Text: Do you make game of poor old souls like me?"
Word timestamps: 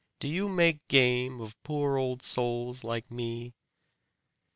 Do 0.17 0.27
you 0.27 0.49
make 0.49 0.79
game 0.87 1.39
of 1.39 1.55
poor 1.61 1.95
old 1.95 2.23
souls 2.23 2.83
like 2.83 3.11
me?" 3.11 3.53